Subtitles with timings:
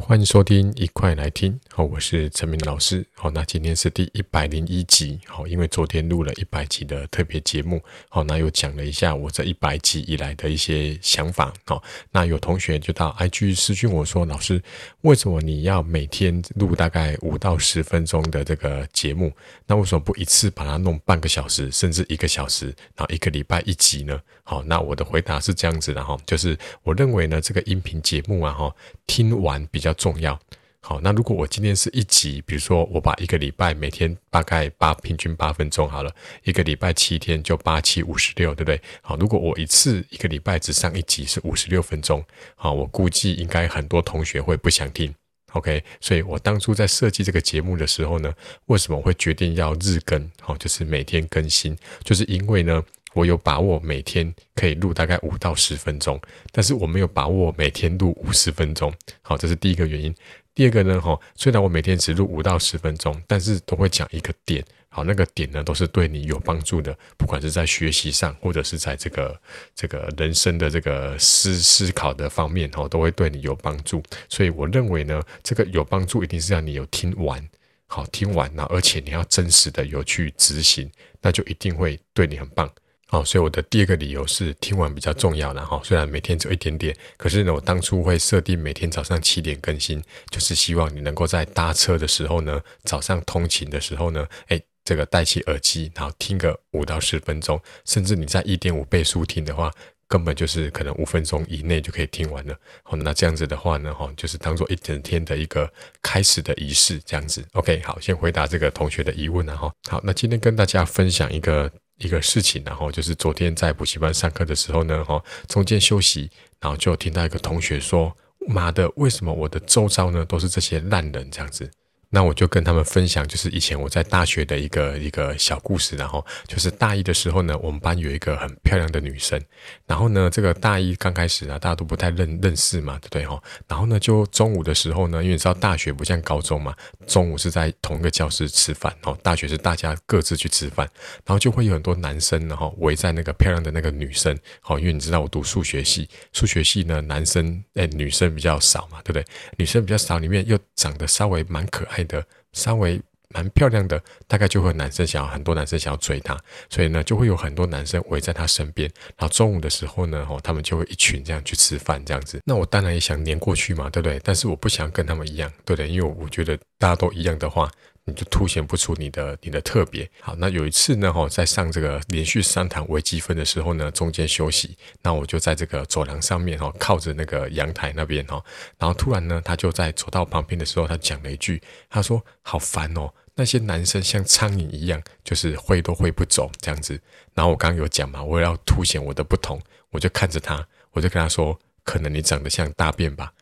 [0.00, 1.58] 欢迎收听，一块来听。
[1.70, 3.06] 好，我是陈明老师。
[3.14, 5.20] 好，那今天是第一百零一集。
[5.26, 7.80] 好，因为昨天录了一百集的特别节目。
[8.08, 11.52] 好，那又讲了一下我这一百集以来的一些想法。
[11.66, 14.60] 好，那有同学就到 IG 私讯我说：“老师，
[15.02, 19.30] 为什么你要每天录大概五到十分钟的这个节目？
[19.66, 22.66] 那为什么不一次把它弄半个小时，甚至一个小时，
[22.96, 28.74] 然后一个礼拜一集呢？”好，那我的回答是这样子的哈，就是我认为呢，这个音频节目啊，哈，
[29.06, 30.38] 听完比比较重要。
[30.78, 38.80] 好，那如果我今天是一集，比如说我把一个礼拜每天大概八平均八分钟好了，一个礼拜七天就八七五十六，对不对？
[39.00, 42.24] 好，如果我一次一个礼拜只上一集是五十六分钟，
[42.54, 45.12] 好，我估计应该很多同学会不想听。
[45.52, 48.32] OK，所以我当初在设计这个节目的时候呢，
[48.66, 50.30] 为什么会决定要日更？
[50.40, 52.84] 好，就是每天更新，就是因为呢。
[53.14, 58.92] 我有把握每天可以录大概五到十分钟，但是我没有把握每天录五十分钟。
[59.20, 60.14] 好，这是第一个原因。
[60.54, 64.62] 第二个呢，哈，虽然我每天只录五到十分钟，但是都会讲一个点。
[64.90, 69.40] 好，那个点呢，都是对你有帮助的，不管是在学习上，或者是在这个
[69.74, 74.02] 这个人生的这个思思考的方面，哈，都会对你有帮助。
[74.28, 77.42] 所以我认为呢，这个有帮助一定是让你有听完，
[77.86, 80.90] 好，听完了，而且你要真实的有去执行，
[81.22, 82.70] 那就一定会对你很棒。
[83.12, 99.70] 好，所以我的第二个理由是听完比较重要，然后虽然每天只有一点点，可是呢，我当初会设定每天早上七点更新，就是希望你能够在搭车的时候呢，早上通勤的时候呢，哎，这个戴起耳机，然后听个五到十分钟，甚至你在一点五倍速听的话，
[100.08, 102.58] 根本就是可能五分钟以内就可以听完了。
[102.82, 107.44] 好，那这样子的话呢，哈，就是当做一整天的一个开始的仪式，这样子。
[107.52, 111.70] OK，好，先回答这个同学的疑问了，哈，好，那今天跟大家分享一个。
[112.02, 118.14] 一个事情，然后就是昨天在补习班上课的时候呢，哈，中间休息，然后就听到一个同学说
[118.48, 121.70] ：“妈的，为什么我的周遭呢都是这些烂人？”这样子。
[122.14, 129.40] 那我就跟他们分享，就是以前我在大学的一个一个小故事，然后就是大一的时候呢，我们班有一个很漂亮的女生，
[129.86, 133.42] 然后呢，这个大一刚开始啊，大家都不太认认识嘛，对不对哈？
[133.66, 140.86] 然后呢，就中午的时候呢，因为你知道大学不像高中嘛，中午是在同一个教室吃饭，哦，大学是大家各自去吃饭，
[141.24, 149.24] 然后就会有很多男生然后围在那个漂亮的那个女生，好，因为你知道我读数学系，数学系呢，男生诶女生比较少嘛，对不对？
[149.56, 158.90] 女生比较少，里面又长得稍微蛮可爱的稍微蛮漂亮的，大概就会男生想要很多男生想要追她，所以呢，就会有很多男生围在她身边。
[159.16, 162.40] 然后中午的时候呢，哦，他们就会一群这样去吃饭，这样子。
[162.44, 164.20] 那我当然也想黏过去嘛，对不对？
[164.22, 165.88] 但是我不想跟他们一样，对不对？
[165.88, 167.70] 因为我觉得大家都一样的话。
[168.04, 170.10] 你就凸显不出你的你的特别。
[170.20, 178.42] 好，那有一次呢，哈，在上这个连续三堂微积分的时候呢，中间休息，那我就在这个走廊上面，哈，靠着那个阳台那边，哈，
[178.78, 187.00] 然后突然呢，他就在走到旁边的时候，他讲了一句，他说：“好烦哦，那些男生像苍蝇一样，就是挥都挥不走这样子。”
[187.34, 189.60] 然后我刚刚有讲嘛，我要凸显我的不同，
[189.90, 193.32] 我就看着他，我就跟他说：“可能你长得像大便吧。”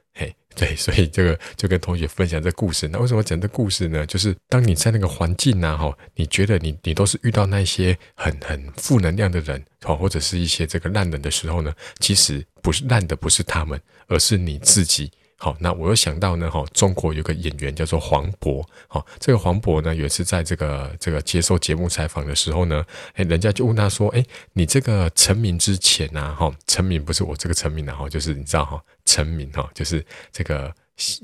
[0.54, 2.88] 对，所以这个就跟同学分享这故事。
[2.88, 4.04] 那为什么讲这故事呢？
[4.04, 15.10] 就是当你在那个环境啊，哈，你觉得你你都是遇到那些很很负能量的人，哈，或者是一些这个烂人的时候呢，其实不是烂的，不是他们，而是你自己。
[15.42, 22.84] 好，那我又想到呢，哈，中国有个演员叫做黄渤，好，这个黄渤呢，有一次在这个这个接受节目采访的时候呢，
[23.14, 30.70] 哎，人家就问他说，哎，你这个成名之前啊，哈，成名不是我这个成名啊，哈，就是你知道哈，成名哈，就是这个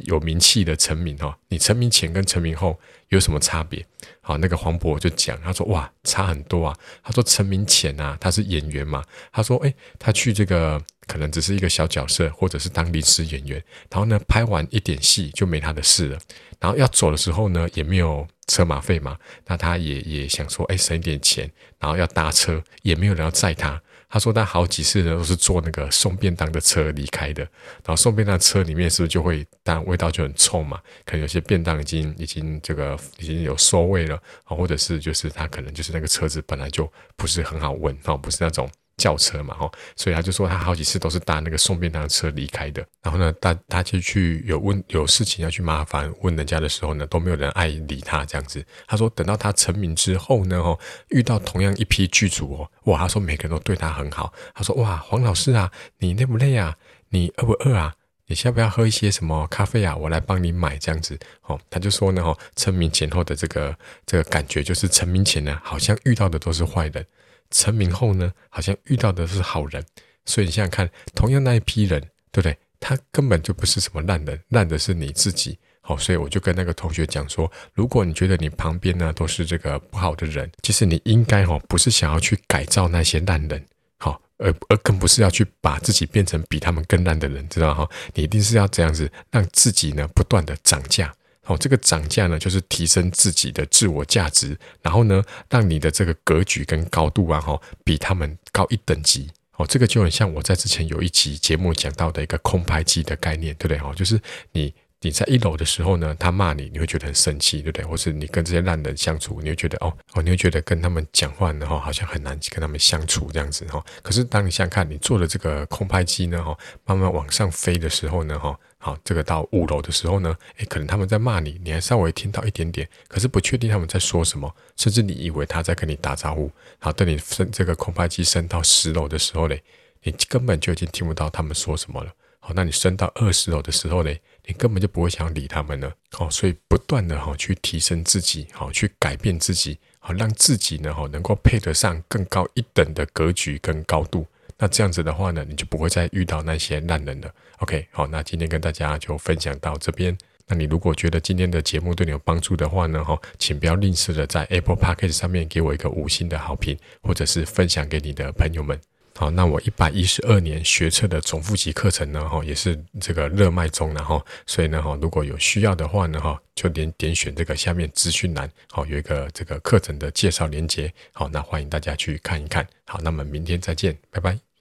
[0.05, 2.79] 有名气的成名哈，你成名前跟成名后
[3.09, 3.85] 有什么差别？
[4.21, 10.83] 好，那个黄渤就讲，他说哇，差很多啊，他说成名前啊，他是演员嘛，他说，哎，他去这个。
[11.09, 16.19] 可能只是一个小角色，或者是当临时演员，然后呢，拍完一点戏就没他的事了。
[16.59, 19.17] 然后要走的时候呢，也没有车马费嘛，
[19.47, 21.49] 那他也也想说，哎，省一点钱。
[21.79, 23.81] 然后要搭车，也没有人要载他。
[24.16, 27.43] 他说他好几次呢都是坐那个送便当的车离开的。
[27.43, 30.81] 然后送便当车里面是不是就会，当然味道就很臭嘛？
[31.04, 38.66] 可能有些便当已经已经这个已经有馊味了，或者是就是他可能就是那个车子本来就不是很好闻，哦，不是那种。
[38.97, 42.87] 轿车嘛，吼，所以他就说他好几次都是搭那个送便当的车离开的。
[43.03, 48.65] 然后呢，他他就去有问有事情要去麻烦问人家的时候呢，都没有人爱理他这样子。
[48.87, 50.78] 他说等到他成名之后呢，吼，
[51.09, 54.33] 遇到同样一批剧组哦，哇，他说每个人都对他很好。
[54.54, 56.77] 他说哇，黄老师啊，你累不累啊？
[57.10, 57.95] 你饿不饿啊？
[58.28, 59.95] 你要不要喝一些什么咖啡啊？
[59.95, 61.19] 我来帮你买这样子。
[61.43, 63.77] 哦，他就说呢，吼，成名前后的这个
[64.07, 67.07] 这个感觉就是成名前呢，好像遇到的都是坏人。
[67.51, 69.84] 成名后呢，好像遇到的是好人，
[70.25, 72.01] 所以你想想看，同样那一批人，
[72.31, 72.57] 对不对？
[72.78, 75.59] 他根本就不是什么烂人，烂的是你自己。
[75.81, 83.65] 好，所以我就跟那个同学讲说，如果你觉得你旁边呢都是这个不好的人，其实你应该哦不是想要去改造那些烂人，
[83.98, 87.89] 好，而而更不是要去把自己变成比他们更烂的人，知道哈？
[88.15, 91.15] 你一定是要这样子，让自己呢不断的涨价，
[91.47, 103.78] 哦，这个涨价呢就是提升自己的自我价值，然后呢让你的这个格局跟高度啊哈比他们高一等级，哦，这个就很像我在之前有一期节目讲到的一个空拍机的概念，对不对？
[103.78, 104.21] 哦，就是
[104.53, 104.75] 你。
[105.07, 107.85] 你在一楼的时候呢，他骂你，你会觉得很生气，对不对？
[107.85, 113.81] 或是你跟这些烂人相处，你会觉得哦哦，你会觉得跟他们讲话呢，哈，好像很难跟他们相处这样子哈。
[114.03, 126.51] 可是当你想看，你坐的这个空拍机呢，哈，慢慢往上飞的时候呢，哈，好，这个到五楼的时候呢，诶，可能他们在骂你，你还稍微听到一点点，可是不确定他们在说什么，甚至你以为他在跟你打招呼。
[126.81, 129.63] 好，等你升这个空拍机升到十楼的时候嘞，
[130.03, 132.11] 你根本就已经听不到他们说什么了。
[132.41, 135.93] 好，那你升到二十楼的时候嘞，你根本就不会想理他们了。
[136.13, 144.27] 好，所以不断的哈去提升自己，好去改变自己，好让自己呢哈能够配得上更高一等的格局跟高度。
[144.59, 147.31] 那这样子的话呢，你就不会再遇到那些烂人了。
[147.59, 150.16] OK，好，那今天跟大家就分享到这边。
[150.47, 158.81] 那你如果觉得今天的节目对你有帮助的话呢，哈，请不要吝啬的在 Apple Podcast 上面给我一个五星的好评，或者是分享给你的朋友们。
[159.16, 172.66] 好，那我一百一十二年学测的总复习课程呢，哈，也是这个热卖中，然后，所以呢，哈，如果有需要的话呢，哈，就点点选这个下面资讯栏，好，有一个这个课程的介绍连接，好，那欢迎大家去看一看。
[172.84, 174.56] 好，那么明天再见，拜拜。